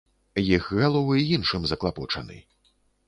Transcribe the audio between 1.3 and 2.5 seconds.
іншым заклапочаны.